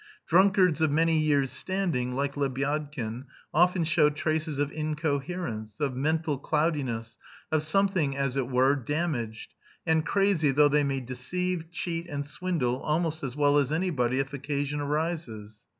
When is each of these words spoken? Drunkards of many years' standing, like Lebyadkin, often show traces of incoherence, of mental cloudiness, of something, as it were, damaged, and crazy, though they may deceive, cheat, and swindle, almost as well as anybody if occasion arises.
Drunkards 0.25 0.81
of 0.81 0.89
many 0.89 1.15
years' 1.19 1.51
standing, 1.51 2.15
like 2.15 2.33
Lebyadkin, 2.33 3.25
often 3.53 3.83
show 3.83 4.09
traces 4.09 4.57
of 4.57 4.71
incoherence, 4.71 5.79
of 5.79 5.95
mental 5.95 6.39
cloudiness, 6.39 7.19
of 7.51 7.61
something, 7.61 8.17
as 8.17 8.35
it 8.35 8.47
were, 8.49 8.75
damaged, 8.75 9.53
and 9.85 10.03
crazy, 10.03 10.49
though 10.49 10.69
they 10.69 10.83
may 10.83 11.01
deceive, 11.01 11.69
cheat, 11.69 12.07
and 12.09 12.25
swindle, 12.25 12.79
almost 12.81 13.21
as 13.21 13.35
well 13.35 13.59
as 13.59 13.71
anybody 13.71 14.17
if 14.17 14.33
occasion 14.33 14.79
arises. 14.79 15.59